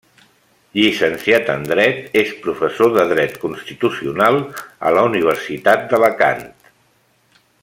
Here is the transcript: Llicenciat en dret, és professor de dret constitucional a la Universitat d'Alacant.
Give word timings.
Llicenciat 0.77 1.51
en 1.55 1.65
dret, 1.71 1.99
és 2.23 2.31
professor 2.47 2.91
de 2.97 3.05
dret 3.13 3.37
constitucional 3.45 4.41
a 4.89 4.97
la 4.99 5.07
Universitat 5.11 5.87
d'Alacant. 5.93 6.47